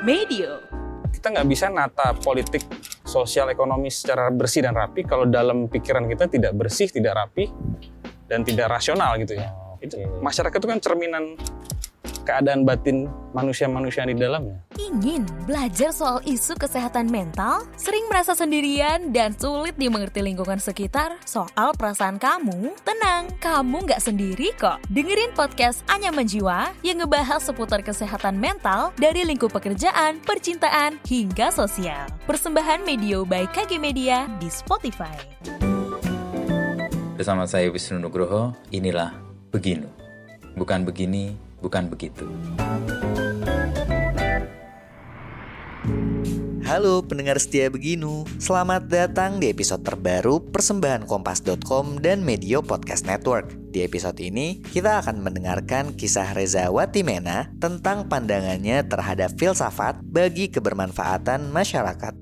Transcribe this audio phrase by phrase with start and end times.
[0.00, 0.64] Medio.
[1.12, 2.64] Kita nggak bisa nata politik,
[3.04, 7.52] sosial, ekonomi secara bersih dan rapi kalau dalam pikiran kita tidak bersih, tidak rapi,
[8.24, 9.52] dan tidak rasional gitu ya.
[9.76, 9.90] Oke.
[9.90, 11.36] Itu masyarakat itu kan cerminan
[12.22, 14.60] keadaan batin manusia-manusia di dalamnya.
[14.76, 17.62] Ingin belajar soal isu kesehatan mental?
[17.78, 22.74] Sering merasa sendirian dan sulit dimengerti lingkungan sekitar soal perasaan kamu?
[22.82, 24.82] Tenang, kamu nggak sendiri kok.
[24.90, 32.10] Dengerin podcast Anyaman Jiwa yang ngebahas seputar kesehatan mental dari lingkup pekerjaan, percintaan, hingga sosial.
[32.26, 35.14] Persembahan Medio by KG Media di Spotify.
[37.20, 39.90] Bersama saya Wisnu Nugroho, inilah Beginu.
[40.54, 42.24] Bukan begini, bukan begitu.
[46.70, 53.50] Halo pendengar setia Beginu, selamat datang di episode terbaru persembahan kompas.com dan Medio Podcast Network.
[53.74, 61.50] Di episode ini, kita akan mendengarkan kisah Reza Watimena tentang pandangannya terhadap filsafat bagi kebermanfaatan
[61.50, 62.14] masyarakat.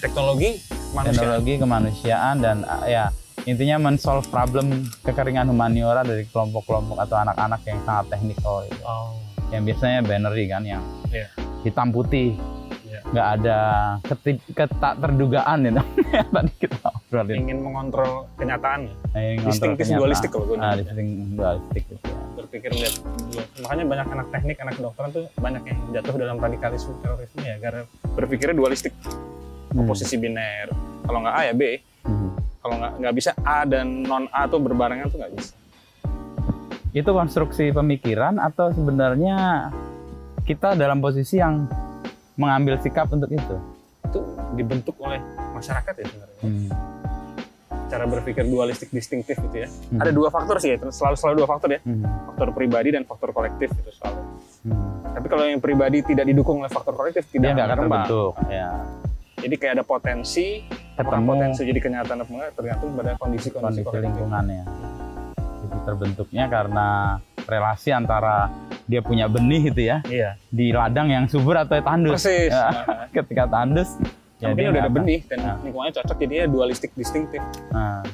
[0.00, 0.81] Teknologi.
[0.94, 3.08] Teknologi kemanusiaan dan uh, ya
[3.42, 8.82] intinya men-solve problem kekeringan humaniora dari kelompok-kelompok atau anak-anak yang sangat teknikal itu.
[8.82, 9.16] Oh.
[9.48, 11.28] Yang biasanya binary kan yang Iya.
[11.62, 12.36] hitam putih.
[13.04, 13.58] Nggak ada
[14.00, 15.82] keti- ketak terdugaan itu
[16.14, 17.34] yang tadi kita obrolin.
[17.42, 18.88] Ingin mengontrol kenyataan.
[19.42, 19.98] Distinctive kenyataan.
[19.98, 20.80] dualistik kalau gue Ah, nyebutnya.
[20.86, 22.16] distinctive dualistik gitu ya.
[22.32, 22.94] Berpikir lihat
[23.26, 23.42] dua.
[23.58, 27.82] Makanya banyak anak teknik, anak kedokteran tuh banyak yang jatuh dalam radikalisme terorisme ya karena
[28.08, 28.92] berpikirnya dualistik,
[29.72, 29.88] Hmm.
[29.88, 30.68] posisi biner.
[31.02, 31.62] Kalau nggak A ya B.
[32.04, 32.30] Hmm.
[32.62, 35.54] Kalau nggak nggak bisa A dan non A tuh berbarengan tuh nggak bisa.
[36.92, 39.68] Itu konstruksi pemikiran atau sebenarnya
[40.44, 41.64] kita dalam posisi yang
[42.36, 43.56] mengambil sikap untuk itu?
[44.04, 44.20] Itu
[44.54, 45.18] dibentuk oleh
[45.56, 46.40] masyarakat ya sebenarnya.
[46.44, 46.68] Hmm.
[47.88, 49.68] Cara berpikir dualistik distinktif gitu ya.
[49.68, 50.00] Hmm.
[50.04, 51.80] Ada dua faktor sih ya, selalu selalu dua faktor ya.
[51.84, 52.04] Hmm.
[52.32, 54.20] Faktor pribadi dan faktor kolektif itu selalu.
[54.68, 55.16] Hmm.
[55.16, 58.32] Tapi kalau yang pribadi tidak didukung oleh faktor kolektif tidak nggak akan terbentuk.
[58.52, 58.68] Ya.
[59.42, 64.62] Jadi kayak ada potensi, Ketemu potensi jadi kenyataan apa enggak tergantung pada kondisi-kondisi lingkungannya.
[65.34, 66.88] Jadi terbentuknya karena
[67.42, 68.46] relasi antara
[68.84, 72.20] dia punya benih itu ya Iya, di ladang yang subur atau tandus.
[72.20, 72.50] persis.
[72.50, 72.70] Ya,
[73.16, 73.98] ketika tandus,
[74.36, 75.56] ya mungkin dia udah ada benih dan Nah.
[75.58, 77.42] lingkungannya cocok jadinya dualistik distinktif.
[77.68, 78.04] Nah,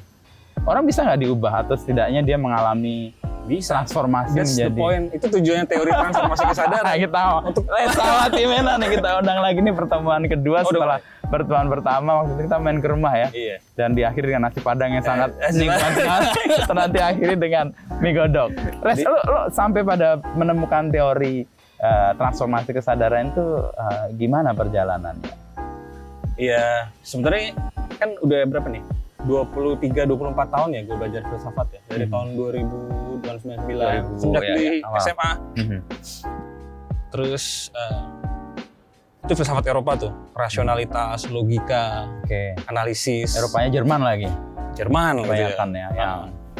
[0.63, 3.13] orang bisa nggak diubah atau setidaknya dia mengalami
[3.45, 3.75] Bisa.
[3.75, 5.05] transformasi That's the menjadi point.
[5.11, 6.85] Itu tujuannya teori transformasi kesadaran.
[6.85, 10.71] Nah, kita untuk eh, sama Timena nih kita undang lagi nih pertemuan kedua Oh, udah
[10.71, 13.57] setelah pertemuan pertama waktu itu kita main ke rumah ya Iya.
[13.75, 15.93] dan diakhiri dengan nasi padang yang sangat eh, nikmat
[16.61, 17.67] setelah diakhiri dengan
[17.99, 18.49] mie godok.
[18.83, 21.45] Les, lo, lo sampai pada menemukan teori
[21.77, 25.37] eh, transformasi kesadaran itu eh, gimana perjalanannya?
[26.35, 27.51] Iya, sebenarnya
[27.95, 28.85] kan udah berapa nih?
[29.21, 30.15] 23 24
[30.49, 31.81] tahun ya gue belajar filsafat ya.
[31.89, 32.13] Dari Hmm.
[32.15, 32.71] tahun 2000
[33.19, 34.99] tahun 99 2000, sejak ya, di ya.
[35.03, 35.31] SMA.
[35.59, 35.79] Mhm.
[37.09, 38.01] Terus eh,
[39.29, 42.57] itu filsafat Eropa tuh, rasionalitas, logika, Oke.
[42.65, 43.37] analisis.
[43.37, 44.29] Eropanya Jerman lagi,
[44.73, 45.53] Jerman gitu ya.
[45.53, 45.89] kebanyakan ya.
[45.93, 46.19] yang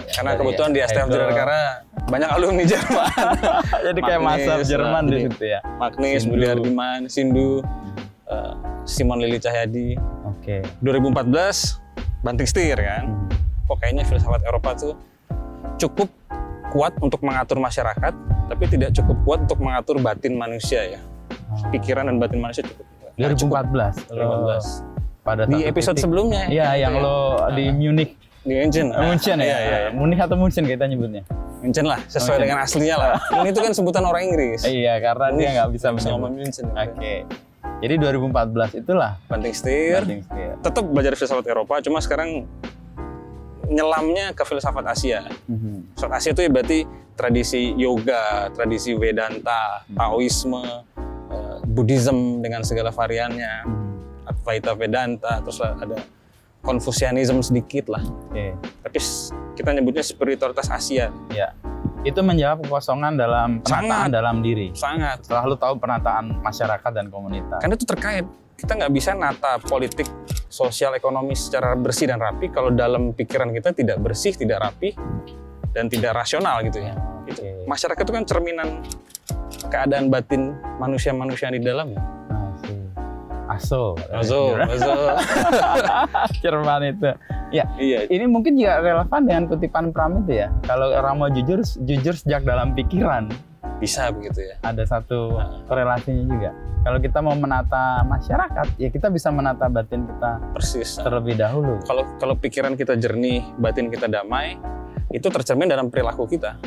[0.09, 1.07] Karena dari kebetulan di STF.
[1.09, 1.61] Jatinegara
[2.13, 3.09] banyak alumni Jerman.
[3.89, 5.61] Jadi kayak masa Magnis, Jerman nah, di situ ya.
[5.81, 6.33] Magnis, Sindu.
[6.37, 7.51] Budi Hardiman, Sindu,
[8.29, 8.53] eh,
[8.85, 9.97] Simon Lili Cahyadi.
[10.29, 10.61] Oke.
[10.85, 11.81] 2014
[12.21, 13.05] banting setir kan.
[13.09, 13.65] Mhm.
[13.65, 14.93] Kok kayaknya filsafat Eropa tuh
[15.81, 16.09] cukup
[16.69, 18.13] kuat untuk mengatur masyarakat,
[18.49, 21.01] tapi tidak cukup kuat untuk mengatur batin manusia ya.
[21.69, 22.85] Pikiran dan batin manusia cukup.
[22.85, 23.15] Cukup.
[23.19, 24.09] 2014.
[24.11, 24.85] lo 2014.
[25.21, 26.47] pada Di episode titik- sebelumnya.
[26.47, 27.03] Iya, yang ya.
[27.03, 27.19] lo
[27.53, 28.89] di Munich, di München.
[28.89, 29.91] Eh, Munchen ya, Iya, iya, iya.
[29.91, 31.23] Munich atau Munchen kita nyebutnya.
[31.59, 32.43] München lah, sesuai München.
[32.47, 33.13] dengan aslinya lah.
[33.37, 34.63] Ini itu kan sebutan orang Inggris.
[34.63, 36.33] Iya, karena dia nggak bisa bisa ngomong.
[36.33, 36.71] München.
[36.71, 37.27] Oke.
[37.79, 40.01] Jadi 2014 itulah Banting setir.
[40.01, 40.51] banting setir.
[40.59, 42.43] Tetap belajar filsafat Eropa, cuma sekarang
[43.65, 45.29] nyelamnya ke filsafat Asia.
[45.45, 45.93] Mhm.
[45.93, 46.79] Filsafat Asia itu ya berarti
[47.15, 50.81] tradisi yoga, tradisi Vedanta, Taoisme, eh,
[51.69, 53.87] Buddhism dengan segala variannya, Mhm.
[54.29, 56.01] Advaita Vedanta, terus ada
[56.59, 58.03] Konfusianisme sedikit lah.
[58.03, 58.53] Oke.
[58.83, 58.99] Tapi
[59.55, 61.07] kita nyebutnya spiritualitas Asia.
[61.31, 61.55] Ya.
[62.03, 64.09] Itu menjawab kekosongan dalam penataan Sangat.
[64.11, 64.75] dalam diri.
[64.75, 65.23] Sangat.
[65.23, 67.63] Setelah lu tahu penataan masyarakat dan komunitas.
[67.63, 68.27] Karena itu terkait.
[68.59, 70.11] Kita nggak bisa nata politik,
[70.51, 74.99] sosial, ekonomi secara bersih dan rapi kalau dalam pikiran kita tidak bersih, tidak rapi,
[75.71, 76.99] dan tidak rasional gitu ya.
[77.23, 77.65] Oke.
[77.71, 78.83] Masyarakat itu kan cerminan
[79.69, 82.01] keadaan batin manusia-manusia di dalamnya.
[82.65, 82.73] Si
[83.49, 83.97] Aso.
[84.13, 84.93] Mazo, mazo.
[86.45, 87.11] Jerman itu.
[87.49, 88.05] Ya, iya.
[88.13, 90.53] ini mungkin juga relevan dengan kutipan Pram itu ya.
[90.69, 93.33] Kalau orang mau jujur, jujur sejak dalam pikiran.
[93.79, 94.59] bisa begitu ya.
[94.67, 95.39] ada satu
[95.71, 96.51] korelasinya juga.
[96.83, 100.99] Kalau kita mau menata masyarakat, ya kita bisa menata batin kita Persis.
[100.99, 101.79] terlebih dahulu.
[101.87, 104.59] Kalau kalau pikiran kita jernih, batin kita damai,
[105.15, 106.59] itu tercermin dalam perilaku kita.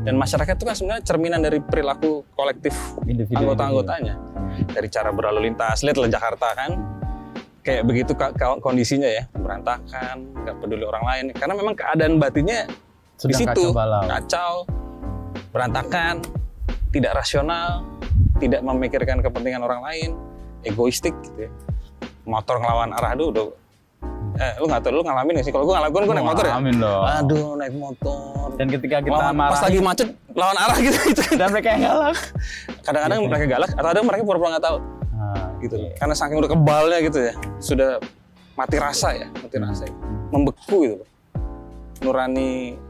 [0.00, 2.72] Dan masyarakat itu kan sebenarnya cerminan dari perilaku kolektif
[3.36, 4.16] anggota-anggotanya.
[4.72, 6.70] Dari cara berlalu lintas, lihatlah Jakarta kan,
[7.60, 8.16] kayak begitu
[8.64, 11.24] kondisinya ya, berantakan, nggak peduli orang lain.
[11.36, 12.64] Karena memang keadaan batinnya
[13.20, 14.02] di situ kacau balau.
[14.08, 14.52] kacau,
[15.52, 16.14] berantakan,
[16.88, 17.84] tidak rasional,
[18.40, 20.16] tidak memikirkan kepentingan orang lain,
[20.64, 21.52] egoistik gitu ya.
[22.24, 23.46] Motor ngelawan arah dulu, udah
[24.40, 26.54] eh lu nggak tahu lu ngalamin nggak sih kalau gue ngalamin gue naik motor ya
[26.56, 27.04] Amin dong.
[27.04, 31.22] aduh naik motor Dan ketika kita Lawan- marah pas lagi macet lawan arah gitu, gitu.
[31.34, 32.16] dan mereka yang galak.
[32.80, 33.28] kadang-kadang Gitu.
[33.28, 34.78] mereka galak atau ada mereka pura-pura nggak tahu
[35.12, 35.82] Nah, gitu iya.
[35.82, 37.90] loh karena saking udah kebalnya gitu ya sudah
[38.52, 39.94] mati rasa ya mati rasa ya.
[40.30, 41.08] membeku gitu loh
[42.00, 42.80] nurani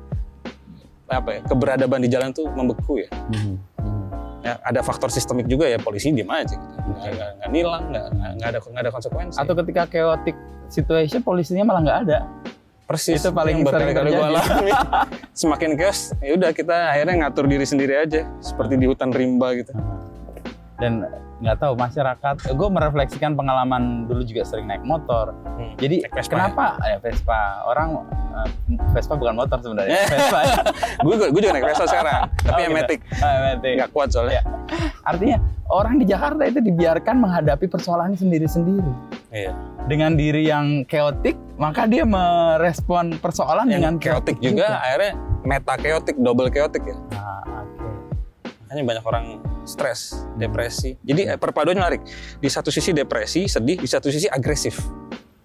[1.06, 3.55] apa ya keberadaban di jalan tuh membeku ya Mhm.
[3.76, 4.03] Mhm.
[4.41, 6.62] ya, ada faktor sistemik juga ya polisi diem aja gitu.
[6.88, 10.37] nggak, nggak, nggak nilang nggak, nggak, nggak ada nggak ada konsekuensi Atau ketika chaotic
[10.70, 12.19] situation polisinya malah nggak ada.
[12.87, 14.72] persis itu paling yang sering berkali-kali gue alami
[15.46, 19.70] semakin chaos ya udah kita akhirnya ngatur diri sendiri aja seperti di hutan rimba gitu
[20.75, 21.06] Dan
[21.40, 25.32] nggak tahu masyarakat, gue merefleksikan pengalaman dulu juga sering naik motor.
[25.56, 25.72] Hmm.
[25.81, 27.88] Jadi Naik Vespa kenapa ya Vespa orang
[28.44, 28.49] eh,
[28.93, 29.96] Vespa bukan motor sebenarnya.
[29.96, 30.06] Eh.
[30.12, 30.40] Vespa.
[31.00, 32.81] gue gue juga naik Vespa sekarang tapi Oh, yang gitu.
[32.81, 33.00] matic
[33.78, 34.43] nggak kuat soalnya
[35.00, 35.37] Artinya
[35.70, 38.93] orang di Jakarta itu dibiarkan menghadapi persoalannya sendiri-sendiri.
[39.32, 39.53] Iya.
[39.88, 45.12] Dengan diri yang chaotic, maka dia merespon persoalan dengan yang chaotic juga akhirnya
[45.43, 46.97] meta chaotic double chaotic ya.
[47.15, 47.88] Nah, oke.
[48.67, 49.25] makanya banyak orang
[49.65, 50.94] stres depresi.
[51.03, 52.03] Jadi eh, perpaduannya menarik.
[52.38, 54.79] Di satu sisi depresi sedih di satu sisi agresif.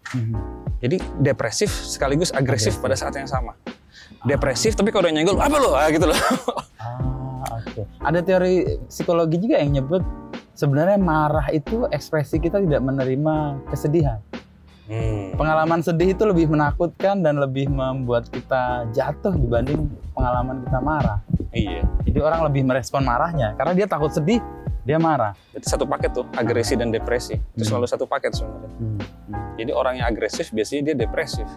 [0.05, 0.37] Mhm.
[0.85, 2.83] jadi depresif sekaligus agresif Agresif.
[2.83, 3.57] pada saat yang sama.
[4.21, 6.19] Depresif tapi kalau udah nyenggol apa lo ah, gitu loh.
[6.77, 7.81] Ah, oke.
[8.05, 10.05] Ada teori psikologi juga yang nyebut
[10.55, 14.19] sebenarnya marah itu ekspresi kita tidak menerima kesedihan.
[14.85, 15.33] Hmm.
[15.33, 21.19] Pengalaman sedih itu lebih menakutkan dan lebih membuat kita jatuh dibanding pengalaman kita marah.
[21.51, 24.39] iya Jadi orang lebih merespon marahnya karena dia takut sedih,
[24.81, 25.33] dia marah.
[25.51, 27.67] Jadi satu paket tuh agresi dan depresi itu Hmm.
[27.67, 28.71] selalu satu paket sebenarnya
[29.55, 31.47] jadi orang yang agresif biasanya dia depresif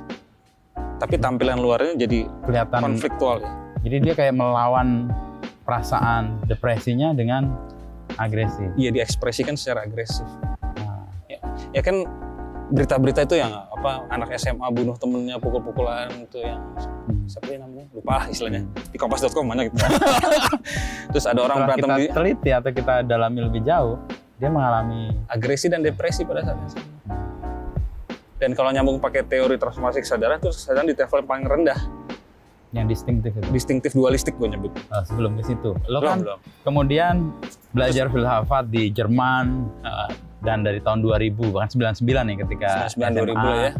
[0.99, 2.81] tapi tampilan luarnya jadi Kelihatan.
[2.81, 3.51] konfliktual ya.
[3.79, 5.06] Jadi dia kayak melawan
[5.62, 7.55] perasaan depresinya dengan
[8.19, 8.67] agresi.
[8.75, 10.26] Iya diekspresikan secara agresif.
[10.82, 11.06] Nah,
[11.75, 12.06] Ya kan
[12.69, 16.61] berita-berita itu yang apa anak SMA bunuh temennya pukul-pukulan itu yang
[17.09, 17.25] hmm.
[17.25, 19.81] siapa ya namanya lupa lah istilahnya di kompas.com banyak gitu.
[21.17, 23.97] Terus ada orang Setelah berantem kita di teliti atau kita dalami lebih jauh,
[24.37, 26.93] dia mengalami agresi dan depresi pada saat yang sama.
[28.38, 31.81] Dan kalau nyambung pakai teori transformasi kesadaran itu kesadaran di level paling rendah,
[32.70, 33.49] yang distintif itu.
[33.49, 34.73] distinktif dualistik gue nyebut.
[34.87, 36.38] Oh, sebelum ke situ, lo Belum, kan belum.
[36.62, 37.15] kemudian
[37.70, 43.32] belajar filsafat di Jerman Nah, dan dari tahun 2000 bahkan 99 nih ketika 99 2000
[43.32, 43.56] SMA.
[43.59, 43.73] ya.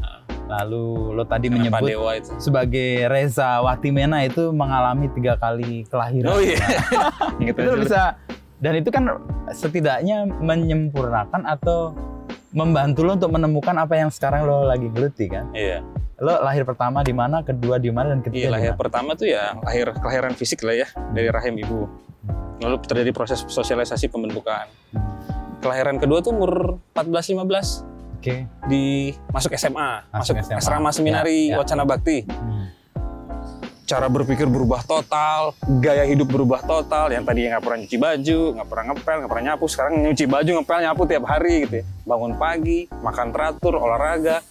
[0.49, 2.33] Lalu lo tadi Pak menyebut Dewa itu.
[2.39, 6.29] sebagai Reza Watimena itu mengalami tiga kali kelahiran.
[6.31, 6.57] Oh iya.
[7.41, 8.17] Ingat itu bisa
[8.59, 9.05] dan itu kan
[9.51, 11.93] setidaknya menyempurnakan atau
[12.51, 15.53] membantu lo untuk menemukan apa yang sekarang lo lagi geluti kan.
[15.53, 15.85] Iya.
[16.19, 18.81] Lo lahir pertama di mana, kedua di mana dan Iya, ketiga di lahir mana.
[18.81, 21.87] pertama tuh ya lahir kelahiran fisik lah ya dari rahim ibu.
[22.59, 24.67] Lalu terjadi proses sosialisasi pembentukan.
[25.59, 27.87] Kelahiran kedua tuh umur 14 15
[28.19, 28.51] Oke.
[28.67, 30.59] di masuk SMA, Masuk masuk, SMA.
[30.59, 31.59] asrama seminari Ya, ya.
[31.63, 32.27] Wacana Bakti.
[32.27, 32.67] Hmm.
[33.85, 37.09] Cara berpikir berubah total, gaya hidup berubah total.
[37.09, 40.51] Yang tadi nggak pernah nyuci baju, nggak pernah ngepel, nggak pernah nyapu, sekarang nyuci baju,
[40.53, 41.85] ngepel, nyapu tiap hari gitu ya.
[42.05, 44.45] Bangun pagi, makan teratur, olahraga,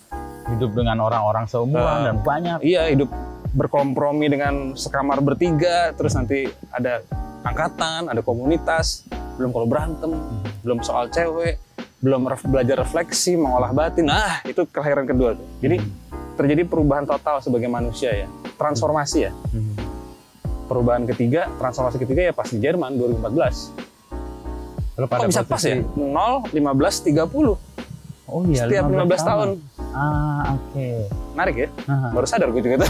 [0.48, 2.58] Hidup dengan orang-orang seumuran Eh, dan banyak.
[2.62, 3.10] Iya hidup
[3.50, 7.04] berkompromi dengan sekamar bertiga, terus nanti ada
[7.42, 10.12] angkatan, ada komunitas, belum kalau berantem,
[10.62, 11.58] belum soal cewek,
[11.98, 14.06] belum ref- belajar refleksi, mengolah batin.
[14.06, 15.48] Nah itu kelahiran kedua tuh.
[15.60, 15.77] Jadi
[16.34, 19.32] terjadi perubahan total sebagai manusia ya, transformasi ya.
[19.51, 19.74] Hmm.
[20.68, 23.88] Perubahan ketiga, transformasi ketiga ya pas di Jerman 2014.
[24.98, 25.77] Lo Kok bisa pas ya?
[25.77, 26.54] 0, 15,
[27.06, 27.58] 30.
[28.27, 29.48] Oh iya, Setiap 15 tahun.
[29.89, 30.88] Ah, oke.
[31.34, 31.67] Menarik ya?
[31.86, 32.08] Aha.
[32.12, 32.89] Baru sadar gue juga tuh.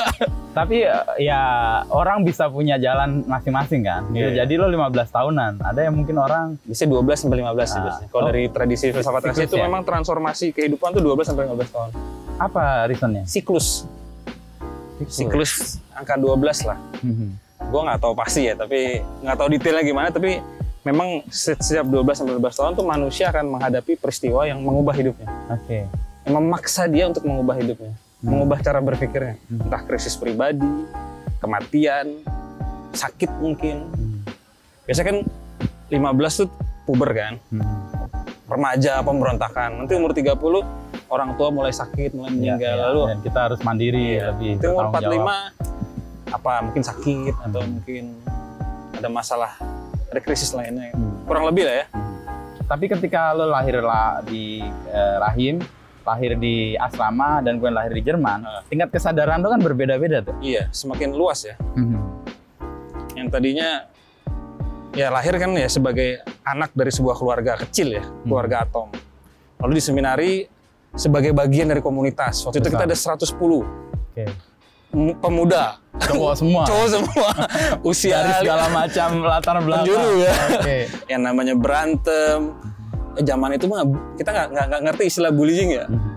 [0.58, 1.40] Tapi eh, ya
[1.86, 4.02] orang bisa punya jalan masing-masing kan.
[4.06, 5.52] Bisa Iya, jadi lo 15 tahunan.
[5.60, 7.84] Ada yang mungkin orang Biasanya 12 sampai 15 sih Ah.
[7.84, 8.08] biasanya.
[8.08, 8.28] Kalau Oh.
[8.28, 9.64] dari tradisi filsafat Siklus Asia itu ya?
[9.64, 11.90] memang transformasi kehidupan tuh 12 sampai 15 tahun.
[12.36, 13.24] apa reasonnya?
[13.24, 13.88] Siklus.
[15.06, 15.52] Siklus
[15.90, 16.76] angka 12 lah.
[17.00, 17.28] Mhm.
[17.66, 20.08] Gue nggak tahu pasti ya, tapi nggak tahu detailnya gimana.
[20.10, 20.40] Tapi
[20.82, 25.28] memang se- setiap 12 sampai 15 tahun tuh manusia akan menghadapi peristiwa yang mengubah hidupnya.
[25.48, 25.84] Oke.
[25.84, 28.26] Yang memaksa dia untuk mengubah hidupnya, Hmm.
[28.28, 29.38] mengubah cara berpikirnya.
[29.46, 29.62] Hmm.
[29.62, 30.66] Entah krisis pribadi,
[31.38, 32.20] kematian,
[32.92, 34.20] sakit mungkin, Hmm.
[34.84, 35.18] biasanya kan
[35.86, 36.48] 15 tuh
[36.82, 37.62] puber kan Hmm.
[38.46, 40.62] remaja pemberontakan nanti umur 30
[41.06, 42.82] orang tua mulai sakit mulai Iya, meninggal iya.
[42.84, 44.30] lalu dan kita harus mandiri Iya.
[44.30, 46.32] lebih Itu umur bertanggung 45 jawab.
[46.32, 47.70] apa mungkin sakit atau Hmm.
[47.72, 48.04] mungkin
[48.92, 49.52] ada masalah
[50.06, 51.22] ada krisis lainnya Hmm.
[51.24, 51.86] kurang lebih lah ya
[52.64, 55.62] Tapi ketika lo lahir lah di eh, rahim,
[56.06, 58.62] lahir di asrama dan gue lahir di Jerman, Ah.
[58.64, 60.38] tingkat kesadaran lo kan berbeda-beda tuh.
[60.38, 61.98] iya semakin luas ya Hmm.
[63.12, 63.90] yang tadinya
[64.92, 68.88] ya lahir kan ya sebagai anak dari sebuah keluarga kecil ya keluarga atom
[69.58, 70.32] lalu di seminari
[70.92, 73.18] sebagai bagian dari komunitas waktu itu kita Besar.
[73.18, 73.66] ada 110
[74.06, 74.24] Oke.
[74.90, 76.62] m- pemuda Cowok semua.
[76.68, 77.28] cowok semua
[77.90, 79.84] usia Dari segala macam latar belakang.
[79.84, 80.32] Penjuru ya.
[80.54, 80.78] Oke.
[81.08, 82.52] yang namanya berantem
[83.18, 83.82] zaman itu mah
[84.14, 85.86] kita nggak ngerti istilah bullying ya.
[85.86, 86.14] Hmm.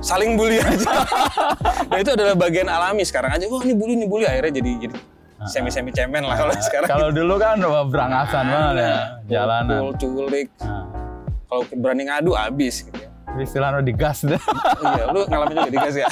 [0.00, 1.04] saling bully aja.
[1.86, 3.44] Dan itu adalah bagian alami sekarang aja.
[3.46, 4.24] Wah ini bully ini bully.
[4.24, 4.96] Akhirnya jadi jadi
[5.42, 6.88] semi semi cemen lah kalau sekarang.
[6.88, 9.78] Kalau dulu kan wah, berangasan banget ya, Nah, jalanan.
[9.92, 9.92] pukul,
[10.24, 10.48] culik.
[10.56, 10.84] Nah,
[11.46, 13.08] kalau berani ngadu habis gitu ya.
[13.36, 14.20] Istilah lo digas.
[14.22, 14.40] Deh.
[14.88, 16.08] iya lu ngalamin juga digas ya?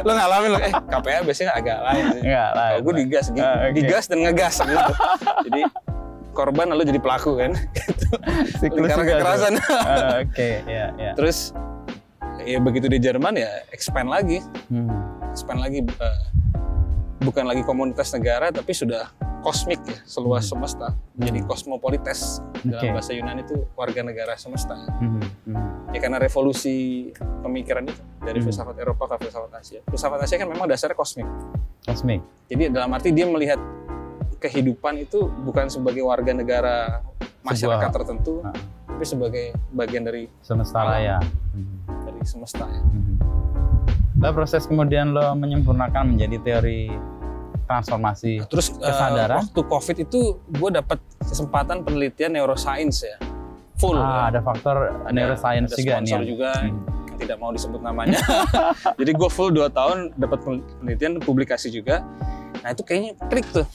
[0.00, 2.20] Lu ngalamin lu eh KPA biasanya agak lain sih.
[2.22, 2.66] Enggak lah.
[2.70, 3.74] kalau gue digas gi- Ah, oke.
[3.74, 4.92] digas dan ngegas gitu.
[5.44, 5.60] Jadi
[6.34, 8.06] korban lalu jadi pelaku kan gitu.
[8.58, 11.12] Siklus karena kekerasan Ah, Oke, ya, ya.
[11.14, 11.54] terus
[12.40, 14.90] ya begitu di Jerman ya expand lagi Hmm.
[15.30, 16.20] expand lagi eh,
[17.20, 19.08] bukan lagi komunitas negara tapi sudah
[19.40, 22.72] kosmik ya seluas semesta jadi kosmopolites Hmm.
[22.72, 22.80] Oke.
[22.80, 25.20] dalam bahasa Yunani itu warga negara semesta Hmm.
[25.44, 25.92] Hmm.
[25.92, 27.08] ya karena revolusi
[27.40, 28.46] pemikiran itu dari Hmm.
[28.46, 31.28] filsafat Eropa ke filsafat Asia filsafat Asia kan memang dasarnya kosmik
[31.82, 32.20] Kosmik.
[32.46, 33.60] jadi dalam arti dia melihat
[34.44, 37.00] kehidupan itu bukan sebagai warga negara
[37.40, 38.52] masyarakat Sebuah- tertentu Ah.
[38.86, 41.18] tapi sebagai bagian dari Semesta raya.
[41.50, 41.80] Hmm.
[42.04, 42.82] dari semesta ya.
[44.16, 46.88] Lalu proses kemudian lo menyempurnakan menjadi teori
[47.64, 48.44] transformasi.
[48.46, 49.40] Terus eh, Kesadaran?
[49.40, 53.16] waktu COVID itu gue dapat kesempatan penelitian neuroscience ya,
[53.74, 53.96] full.
[53.96, 54.36] Ah, ya.
[54.36, 55.98] ada faktor Ada- neuroscience ada juga nih.
[56.02, 56.64] sponsor yang- juga Hmm.
[57.04, 58.18] yang tidak mau disebut namanya.
[59.00, 62.02] Jadi gue full 2 tahun dapat penelitian publikasi juga.
[62.56, 63.66] Nah itu kayaknya klik tuh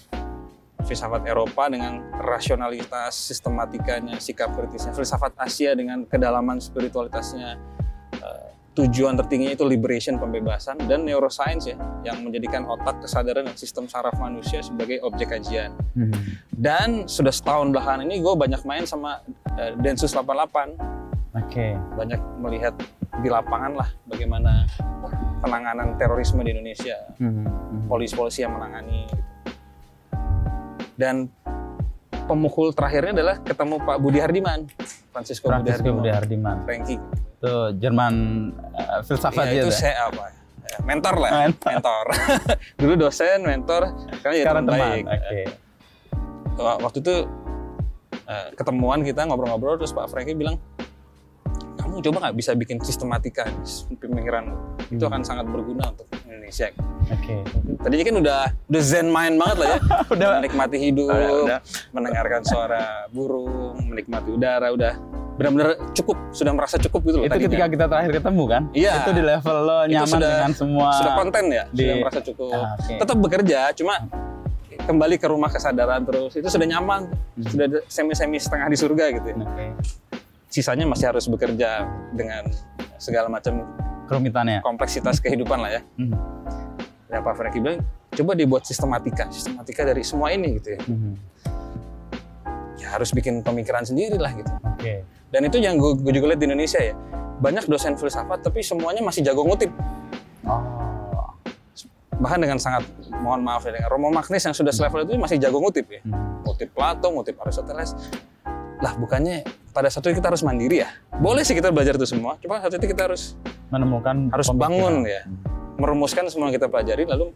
[0.89, 7.61] filsafat Eropa dengan rasionalitas sistematikanya, sikap kritisnya, filsafat Asia dengan kedalaman spiritualitasnya,
[8.17, 13.85] eh, tujuan tertingginya itu liberation pembebasan dan neuroscience ya yang menjadikan otak kesadaran dan sistem
[13.85, 15.77] saraf manusia sebagai objek kajian.
[15.93, 16.21] Mhm.
[16.49, 19.21] Dan sudah setahun belakangan ini gue banyak main sama
[19.61, 20.73] eh, Densus 88
[21.37, 21.77] Oke.
[21.93, 22.73] banyak melihat
[23.21, 24.65] di lapangan lah bagaimana
[25.43, 27.45] penanganan terorisme di Indonesia, Mhm.
[27.45, 27.87] Mhm.
[27.91, 29.05] polisi-polisi yang menangani.
[29.05, 29.28] Gitu.
[30.99, 31.31] Dan
[32.27, 34.67] pemukul terakhirnya adalah ketemu Pak Budi Hardiman,
[35.09, 36.67] Francisco, Budi Francisco Budi Hardiman, Hardiman.
[36.67, 36.99] Frankie.
[37.39, 38.13] Itu Jerman
[38.75, 39.79] uh, filsafat Iya, itu gitu.
[39.79, 40.35] saya apa?
[40.61, 41.71] ya, Mentor lah, Mentor.
[41.71, 42.05] mentor.
[42.83, 43.81] Dulu dosen, mentor,
[44.13, 44.89] sekarang jadi Sekarang teman teman.
[44.91, 45.05] baik.
[45.07, 45.41] Oke.
[46.59, 47.15] Wa- Waktu itu
[48.27, 50.59] eh, ketemuan kita ngobrol-ngobrol terus Pak Frankie bilang,
[51.73, 53.47] kamu coba nggak bisa bikin sistematika
[53.95, 54.53] pemikiran
[54.85, 55.09] itu Hmm.
[55.09, 56.05] akan sangat berguna untuk
[56.49, 56.67] Indonesia.
[57.09, 57.33] Oke.
[57.79, 59.79] Tadinya kan udah udah zen mind banget lah ya,
[60.13, 60.27] Udah.
[60.41, 61.59] menikmati hidup, Udah, udah.
[61.91, 64.93] mendengarkan suara burung, menikmati udara, udah
[65.39, 67.25] benar-benar cukup, sudah merasa cukup gitu loh.
[67.25, 67.47] Itu tadinya.
[67.47, 68.61] ketika kita terakhir ketemu kan?
[68.75, 68.93] Iya.
[68.99, 70.89] Itu di level lo Itu nyaman sudah- dengan semua.
[70.91, 72.51] sudah konten ya, di- sudah merasa cukup.
[72.51, 72.93] Ah, oke.
[72.99, 73.93] Tetap bekerja, cuma
[74.79, 77.45] kembali ke rumah kesadaran terus itu sudah nyaman, Hmm.
[77.45, 79.35] sudah semi-semi setengah di surga gitu ya.
[79.39, 79.65] Oke.
[80.49, 82.49] Sisanya masih harus bekerja dengan
[82.97, 83.63] segala macam
[84.09, 84.65] Kerumitannya.
[84.65, 85.81] kompleksitas kehidupan lah ya.
[86.01, 86.17] Mhm.
[87.09, 87.81] Dan Pak Franky bilang,
[88.13, 90.81] coba dibuat sistematika, sistematika dari semua ini gitu ya.
[90.81, 91.11] Mhm.
[92.81, 94.49] Ya harus bikin pemikiran sendiri lah gitu.
[94.65, 95.05] Oke.
[95.29, 96.97] Dan itu yang gue, gue juga lihat di Indonesia ya.
[97.39, 99.69] Banyak dosen filsafat tapi semuanya masih jago ngutip.
[100.43, 100.61] Oh.
[102.19, 102.83] Bahkan dengan sangat,
[103.23, 106.01] mohon maaf ya, dengan Romo Magnis yang sudah selevel itu masih jago ngutip ya.
[106.03, 106.43] Mhm.
[106.43, 107.95] Ngutip Plato, ngutip Aristoteles.
[108.79, 109.43] Lah bukannya
[109.75, 110.89] pada satu kita harus mandiri ya?
[111.19, 113.35] Boleh sih kita belajar itu semua, cuma satu titik kita harus
[113.69, 114.69] Menemukan harus pemikiran.
[114.69, 115.21] bangun ya.
[115.77, 117.31] Merumuskan semua yang kita pelajari lalu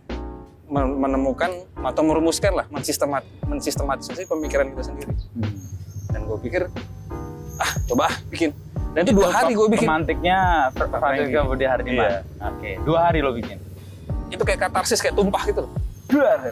[0.66, 5.14] men- menemukan atau merumuskan lah mensistemat mensistematisasi pemikiran kita sendiri.
[5.34, 5.54] Mhm.
[6.10, 6.62] Dan gue pikir
[7.56, 8.52] ah coba ah bikin.
[8.94, 9.88] Dan itu dua hari gue bikin.
[9.88, 10.38] Pemantiknya
[10.70, 11.50] Fr- Pak Francisco Franky.
[11.50, 11.98] Budi Hardiman.
[11.98, 12.20] Iya.
[12.44, 12.72] Oke.
[12.82, 13.58] Dua hari lo bikin.
[14.30, 15.72] Itu kayak katarsis kayak tumpah gitu loh.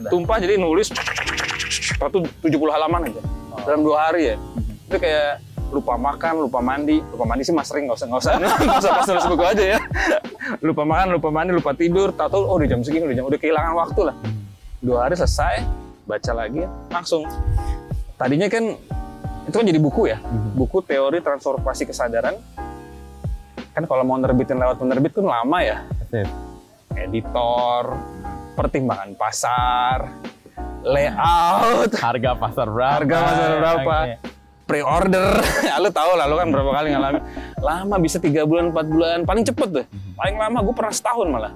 [0.10, 0.90] Tumpah jadi nulis
[1.94, 3.22] satu 70 halaman aja
[3.62, 4.36] dalam dua hari ya.
[4.90, 5.38] Itu kayak
[5.72, 8.92] lupa makan, lupa mandi, lupa mandi sih mas sering nggak usah nggak usah nggak usah
[8.92, 9.80] pas nulis buku aja ya.
[10.68, 13.74] Lupa makan, lupa mandi, lupa tidur, tahu oh udah jam segini udah jam udah kehilangan
[13.74, 14.16] waktu lah.
[14.84, 15.64] Dua hari selesai,
[16.04, 16.62] baca lagi
[16.92, 17.24] langsung.
[18.20, 18.76] Tadinya kan
[19.42, 20.20] itu kan jadi buku ya,
[20.54, 22.36] buku teori transformasi kesadaran.
[23.72, 26.28] Kan kalau mau nerbitin lewat penerbit kan lama ya, Sip.
[26.94, 27.96] editor,
[28.54, 30.12] pertimbangan pasar,
[30.84, 32.94] layout, Harga pasar berapa?
[33.00, 34.14] harga pasar berapa, Oke.
[34.72, 35.30] Pre-order.
[35.84, 37.22] lu tahu lah, lu kan berapa kali ngalamin.
[37.60, 39.86] Lama bisa tiga bulan, empat bulan, paling cepet tuh.
[40.16, 41.54] Paling lama gue pernah setahun malah.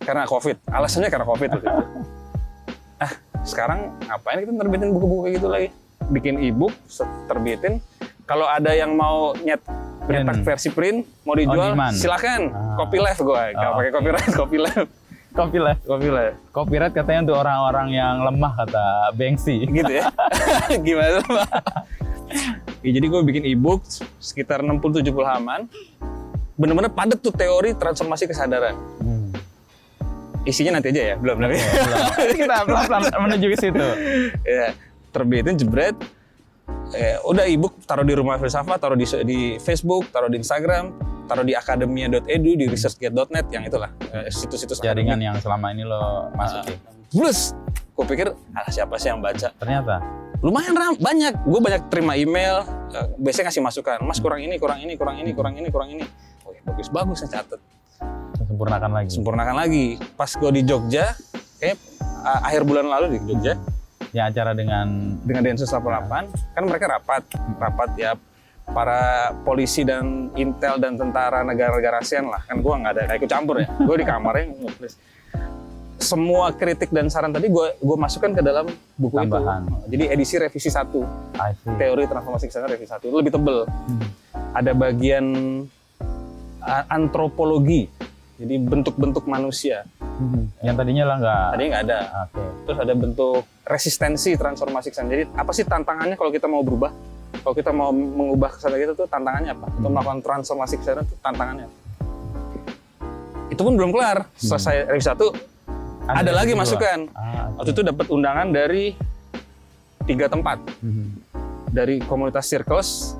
[0.00, 0.56] Karena COVID.
[0.64, 1.84] Alasannya karena COVID waktu itu.
[2.98, 3.14] Ah,
[3.46, 5.68] sekarang ngapain kita terbitin buku-buku kayak gitu lagi?
[6.10, 6.74] Bikin e-book,
[7.30, 7.78] terbitin.
[8.26, 9.62] Kalau ada yang mau nyet
[10.10, 12.50] nyetak versi print, mau dijual, silakan.
[12.50, 12.74] Ah.
[12.74, 14.56] Copy live gue, nggak Oh, pakai copyright, copy
[15.30, 15.78] Copyright.
[15.86, 16.08] copy.
[16.50, 19.62] Copyright katanya untuk orang-orang yang lemah kata Bengsi.
[19.70, 20.10] gitu ya.
[20.82, 21.48] Gimana Pak?
[22.82, 23.82] Ya, jadi gue bikin e-book
[24.22, 25.66] sekitar 60-70 halaman.
[26.58, 28.74] Bener-bener padat tuh teori transformasi kesadaran.
[29.02, 29.30] Hmm.
[30.46, 31.58] Isinya nanti aja ya, belum nanti.
[32.38, 33.86] Kita pelan-pelan menuju ke situ.
[34.46, 34.74] ya,
[35.10, 35.94] terbitin jebret.
[36.92, 40.92] Eh, udah e-book taruh di rumah filsafat, taruh di, di Facebook, taruh di Instagram,
[41.28, 46.76] taruh di akademia.edu, di researchgate.net yang itulah eh, situs-situs Jaringan yang selama ini lo masuki.
[47.12, 47.52] Plus,
[47.98, 49.50] gue pikir ah siapa sih yang baca?
[49.58, 49.98] Ternyata.
[50.38, 51.34] lumayan ram banyak.
[51.42, 52.62] Gue banyak terima email
[52.94, 56.04] eh, biasanya ngasih masukan mas kurang ini kurang ini kurang ini kurang ini kurang ini.
[56.46, 57.58] Oh ya, bagus bagus saya catet
[58.38, 59.10] Sempurnakan lagi.
[59.10, 59.86] sempurnakan lagi.
[60.14, 61.10] Pas gue di Jogja
[61.58, 61.74] kayak
[62.22, 63.58] ah, akhir bulan lalu di Jogja.
[64.14, 67.26] Ya acara dengan dengan Densus 88 kan mereka rapat
[67.58, 68.14] rapat ya
[68.68, 72.46] para polisi dan intel dan tentara negara-negara ASEAN lah.
[72.46, 73.66] Kan gue nggak ada nggak ikut campur ya.
[73.74, 74.94] Gue di kamarnya nulis
[75.98, 79.66] semua kritik dan saran tadi gue gue masukkan ke dalam buku Tambahan.
[79.66, 81.02] itu jadi edisi revisi satu.
[81.74, 83.10] Teori transformasi kesadaran revisi satu.
[83.10, 83.66] Lebih tebel.
[83.66, 84.06] Hmm.
[84.54, 85.26] ada bagian
[86.88, 87.90] antropologi.
[88.38, 89.82] Jadi bentuk-bentuk manusia.
[89.98, 90.46] Hmm.
[90.62, 91.46] Yang tadinya lah nggak.
[91.54, 91.98] tadi nggak ada.
[92.26, 92.42] Oke.
[92.66, 96.94] terus ada bentuk resistensi transformasi kesadaran jadi apa sih tantangannya kalau kita mau berubah?
[97.42, 99.66] Kalau kita mau mengubah kesadaran kita tuh tantangannya apa?
[99.82, 101.88] Untuk melakukan transformasi kesadaran itu tantangannya apa?
[103.48, 104.28] itu pun belum kelar.
[104.38, 105.34] Selesai revisi satu
[106.10, 106.62] ada, lagi kedua.
[106.62, 108.96] masukan Ah, waktu itu dapat undangan dari
[110.02, 111.20] tiga tempat Hmm.
[111.68, 113.12] dari komunitas Circles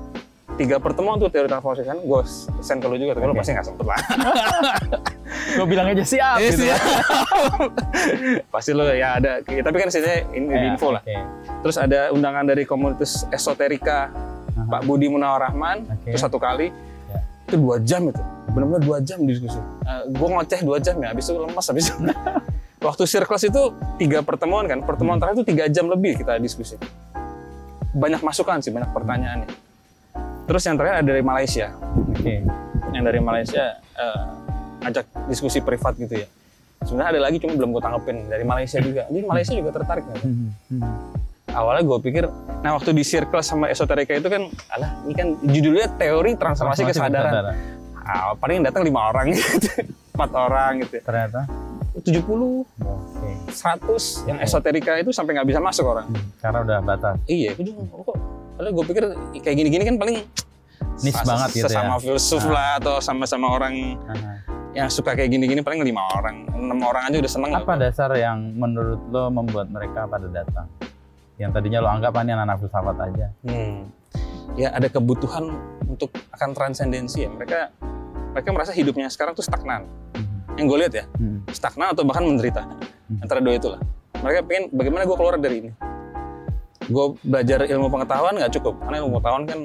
[0.55, 2.21] tiga pertemuan tuh teori transformasi kan gue
[2.59, 3.39] send ke lu juga tapi lu Oke.
[3.39, 3.99] pasti nggak sempet lah
[5.49, 6.37] Gue bilang aja siap.
[6.37, 6.67] Yes, gitu.
[6.67, 6.77] ya.
[8.53, 11.01] pasti lu ya ada tapi kan sini ini di Ya, info lah
[11.61, 14.09] terus ada undangan dari komunitas esoterika
[14.59, 16.09] Pak Budi Munawar Rahman Oke.
[16.09, 16.73] itu satu kali
[17.07, 17.19] Ya.
[17.47, 19.57] itu dua jam itu benar-benar dua jam diskusi
[20.07, 21.97] gue ngoceh dua jam ya habis itu lemas habis itu
[22.79, 23.61] waktu Circles itu
[23.99, 24.79] tiga pertemuan kan.
[24.83, 26.79] Pertemuan terakhir itu tiga jam lebih kita diskusi.
[27.93, 29.49] Banyak masukan sih banyak pertanyaannya.
[30.49, 31.67] Terus yang terakhir ada dari Malaysia.
[32.09, 32.41] Oke.
[32.89, 34.21] yang dari Malaysia eh,
[34.81, 36.27] ngajak diskusi privat gitu ya.
[36.81, 38.17] Sebenarnya ada lagi cuma belum gue tanggepin.
[38.31, 39.05] Dari Malaysia juga.
[39.05, 40.05] Jadi Malaysia juga tertarik?
[40.09, 40.49] Hmm.
[40.71, 40.81] Hmm.
[41.49, 42.29] awalnya gue pikir
[42.61, 47.57] nah waktu di circle sama esoterika itu kan alah ini kan judulnya teori transformasi, kesadaran.
[48.05, 49.81] ah, paling datang lima orang gitu.
[50.13, 51.49] Empat orang gitu Ternyata.
[51.91, 53.29] 70 Oke.
[53.49, 56.23] 100 yang esoterika itu sampai nggak bisa masuk orang Hmm.
[56.37, 57.15] Karena udah batas.
[57.25, 58.17] iya juga kok
[58.55, 59.03] padahal gue pikir
[59.39, 60.17] kayak gini-gini kan paling
[60.95, 61.71] ses- banget gitu ya.
[61.71, 62.51] sesama filsuf Ah.
[62.51, 63.73] lah atau sama-sama orang
[64.05, 64.31] Aha.
[64.73, 68.37] yang suka kayak gini-gini paling lima orang enam orang aja udah seneng Apa dasar yang
[68.53, 70.67] menurut lo membuat mereka pada datang?
[71.35, 73.27] Yang tadinya lo anggap "Ah, ini anak filsafat aja.
[73.41, 73.87] Hmm.
[74.53, 77.29] Ya ada kebutuhan untuk akan transendensi ya.
[77.29, 77.71] Mereka
[78.29, 79.87] mereka merasa hidupnya sekarang tuh stagnan.
[80.59, 80.61] Hmm.
[80.61, 81.39] Yang gue lihat ya, Hmm.
[81.55, 82.67] stagnan atau bahkan menderita.
[83.23, 83.79] Antara dua itulah.
[84.19, 85.71] Mereka pengen bagaimana gue keluar dari ini.
[86.91, 89.59] Gue belajar ilmu pengetahuan nggak cukup, karena ilmu pengetahuan kan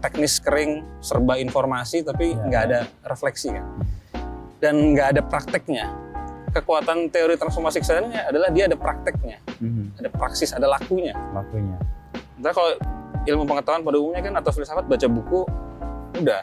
[0.00, 2.40] teknis kering, serba informasi, tapi Ya.
[2.40, 3.64] nggak ada refleksi kan.
[4.58, 5.92] Dan nggak ada prakteknya.
[6.52, 9.92] Kekuatan teori transformasi kesadarannya adalah dia ada prakteknya, Hmm.
[10.00, 11.12] ada praksis, ada lakunya.
[11.36, 11.76] Waktunya.
[12.40, 12.72] Ntar kalau
[13.22, 15.44] ilmu pengetahuan pada umumnya kan atau filsafat baca buku
[16.16, 16.42] udah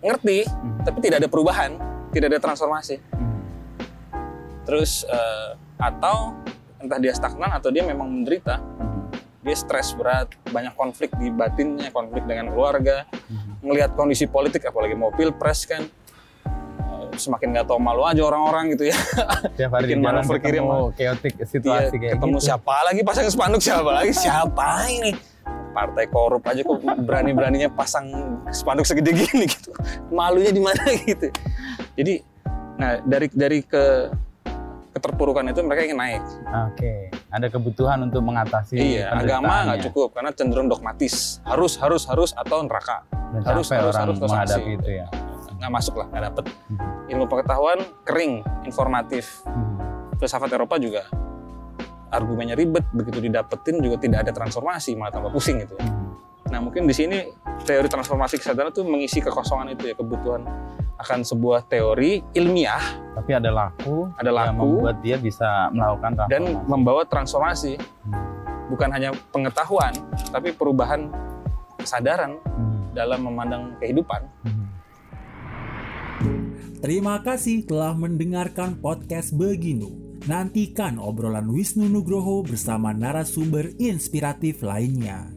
[0.00, 0.84] ngerti, Hmm.
[0.84, 1.80] tapi tidak ada perubahan,
[2.14, 3.02] tidak ada transformasi.
[4.64, 6.38] Terus eh, atau
[6.78, 8.62] entah dia stagnan atau dia memang menderita,
[9.42, 13.04] dia stres berat, banyak konflik di batinnya, konflik dengan keluarga,
[13.60, 15.82] ngelihat kondisi politik apalagi mau pilpres kan
[16.80, 18.96] eh, semakin nggak tahu malu aja orang-orang gitu ya.
[19.58, 22.46] Tiap hari Bikin di jalan manuver kirim, ketemu chaotic situasi kayak ketemu gitu.
[22.46, 25.12] siapa lagi pasang spanduk siapa lagi siapa ini
[25.74, 28.06] partai korup aja kok berani beraninya pasang
[28.54, 29.74] spanduk segede gini gitu
[30.14, 30.78] malunya di mana
[31.10, 31.34] gitu
[31.94, 32.14] jadi
[32.74, 34.10] nah dari dari ke
[34.90, 36.22] keterpurukan itu mereka ingin naik
[36.70, 37.10] Oke.
[37.34, 42.62] Ada kebutuhan untuk mengatasi iya agama nggak cukup karena cenderung dogmatis harus harus harus atau
[42.62, 43.02] neraka
[43.34, 45.06] Dan Harus, harus, orang harus, menghadapi itu ya.
[45.58, 46.78] nggak masuk lah nggak dapet Hmm.
[47.10, 49.74] ilmu pengetahuan kering informatif Hmm.
[50.16, 51.02] filsafat Eropa juga
[52.08, 55.82] argumennya ribet begitu didapetin juga tidak ada transformasi malah tambah pusing gitu ya.
[55.82, 56.14] Hmm.
[56.54, 57.18] Nah mungkin di sini
[57.66, 60.46] teori transformasi kesadaran itu mengisi kekosongan itu ya kebutuhan
[61.04, 62.80] akan sebuah teori ilmiah
[63.14, 64.58] Tapi ada laku, Ada yang laku.
[64.74, 66.66] membuat dia bisa melakukan dan transformasi.
[66.66, 67.72] membawa transformasi.
[67.78, 68.24] Hmm.
[68.66, 69.94] Bukan hanya pengetahuan,
[70.32, 71.12] tapi perubahan
[71.76, 72.90] kesadaran Hmm.
[72.90, 74.24] dalam memandang kehidupan.
[74.42, 74.66] Hmm.
[76.80, 79.94] Terima kasih telah mendengarkan podcast Beginu.
[80.24, 85.28] Nantikan obrolan Wisnu Nugroho bersama narasumber inspiratif lainnya.